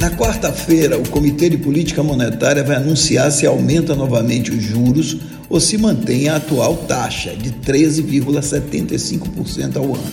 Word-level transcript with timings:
Na 0.00 0.10
quarta-feira, 0.10 0.98
o 0.98 1.06
Comitê 1.10 1.50
de 1.50 1.58
Política 1.58 2.02
Monetária 2.02 2.64
vai 2.64 2.76
anunciar 2.76 3.30
se 3.30 3.44
aumenta 3.44 3.94
novamente 3.94 4.50
os 4.50 4.62
juros 4.62 5.18
ou 5.46 5.60
se 5.60 5.76
mantém 5.76 6.26
a 6.26 6.36
atual 6.36 6.74
taxa 6.74 7.36
de 7.36 7.50
13,75% 7.50 9.76
ao 9.76 9.94
ano. 9.94 10.10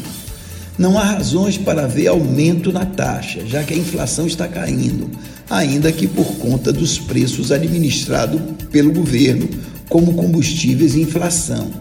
Não 0.77 0.99
há 0.99 1.05
razões 1.05 1.57
para 1.57 1.85
haver 1.85 2.07
aumento 2.07 2.73
na 2.73 2.85
taxa, 2.85 3.45
já 3.45 3.63
que 3.63 3.73
a 3.73 3.77
inflação 3.77 4.27
está 4.27 4.45
caindo, 4.45 5.09
ainda 5.49 5.89
que 5.89 6.05
por 6.05 6.35
conta 6.35 6.73
dos 6.73 6.99
preços 6.99 7.49
administrados 7.49 8.41
pelo 8.69 8.91
governo, 8.91 9.47
como 9.87 10.15
combustíveis 10.15 10.95
e 10.95 11.01
inflação. 11.03 11.71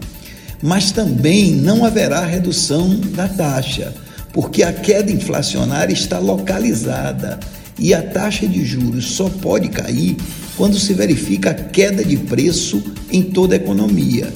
Mas 0.62 0.92
também 0.92 1.56
não 1.56 1.84
haverá 1.84 2.24
redução 2.24 2.88
da 3.16 3.26
taxa, 3.26 3.92
porque 4.32 4.62
a 4.62 4.72
queda 4.72 5.10
inflacionária 5.10 5.92
está 5.92 6.20
localizada 6.20 7.40
e 7.78 7.92
a 7.92 8.02
taxa 8.02 8.46
de 8.46 8.64
juros 8.64 9.12
só 9.12 9.28
pode 9.28 9.68
cair 9.68 10.16
quando 10.56 10.78
se 10.78 10.94
verifica 10.94 11.52
queda 11.52 12.04
de 12.04 12.16
preço 12.16 12.82
em 13.10 13.22
toda 13.22 13.54
a 13.54 13.56
economia. 13.56 14.32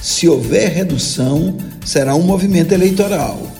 Se 0.00 0.28
houver 0.28 0.70
redução, 0.70 1.56
será 1.84 2.14
um 2.14 2.22
movimento 2.22 2.72
eleitoral. 2.72 3.50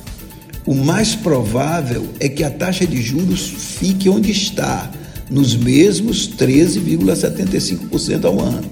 O 0.66 0.74
mais 0.74 1.14
provável 1.14 2.08
é 2.20 2.28
que 2.28 2.44
a 2.44 2.50
taxa 2.50 2.86
de 2.86 3.00
juros 3.00 3.40
fique 3.80 4.08
onde 4.08 4.30
está, 4.30 4.90
nos 5.30 5.56
mesmos 5.56 6.28
13,75% 6.28 8.24
ao 8.24 8.38
ano. 8.38 8.70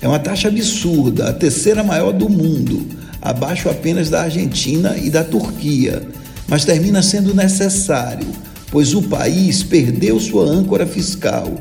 É 0.00 0.08
uma 0.08 0.18
taxa 0.18 0.48
absurda, 0.48 1.28
a 1.28 1.32
terceira 1.32 1.82
maior 1.82 2.12
do 2.12 2.28
mundo, 2.28 2.86
abaixo 3.20 3.68
apenas 3.68 4.08
da 4.08 4.22
Argentina 4.22 4.96
e 4.96 5.10
da 5.10 5.22
Turquia, 5.22 6.02
mas 6.48 6.64
termina 6.64 7.02
sendo 7.02 7.34
necessário, 7.34 8.26
pois 8.70 8.94
o 8.94 9.02
país 9.02 9.62
perdeu 9.62 10.18
sua 10.20 10.48
âncora 10.48 10.86
fiscal 10.86 11.52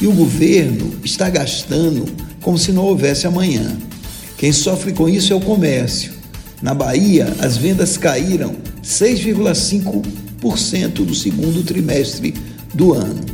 e 0.00 0.06
o 0.06 0.12
governo 0.12 0.94
está 1.04 1.28
gastando 1.30 2.04
como 2.40 2.58
se 2.58 2.72
não 2.72 2.84
houvesse 2.84 3.26
amanhã. 3.26 3.76
Quem 4.36 4.52
sofre 4.52 4.92
com 4.92 5.08
isso 5.08 5.32
é 5.32 5.36
o 5.36 5.40
comércio. 5.40 6.12
Na 6.60 6.74
Bahia, 6.74 7.34
as 7.38 7.56
vendas 7.56 7.96
caíram 7.96 8.56
6,5% 8.82 11.04
do 11.04 11.14
segundo 11.14 11.62
trimestre 11.62 12.34
do 12.74 12.92
ano. 12.92 13.24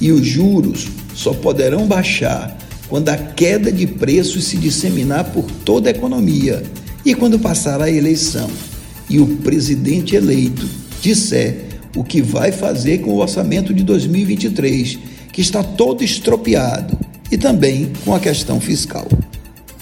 E 0.00 0.12
os 0.12 0.24
juros 0.26 0.88
só 1.14 1.32
poderão 1.32 1.86
baixar 1.86 2.56
quando 2.88 3.08
a 3.08 3.16
queda 3.16 3.72
de 3.72 3.86
preços 3.86 4.44
se 4.44 4.56
disseminar 4.56 5.32
por 5.32 5.44
toda 5.64 5.88
a 5.88 5.90
economia 5.90 6.62
e 7.04 7.14
quando 7.14 7.38
passar 7.38 7.80
a 7.80 7.90
eleição 7.90 8.50
e 9.08 9.18
o 9.18 9.26
presidente 9.38 10.16
eleito 10.16 10.68
disser 11.00 11.65
o 11.96 12.04
que 12.04 12.20
vai 12.20 12.52
fazer 12.52 12.98
com 12.98 13.10
o 13.10 13.18
orçamento 13.18 13.72
de 13.72 13.82
2023, 13.82 14.98
que 15.32 15.40
está 15.40 15.62
todo 15.62 16.04
estropiado, 16.04 16.96
e 17.32 17.36
também 17.36 17.90
com 18.04 18.14
a 18.14 18.20
questão 18.20 18.60
fiscal. 18.60 19.08